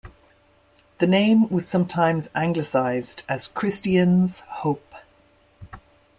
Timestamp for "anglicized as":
2.33-3.47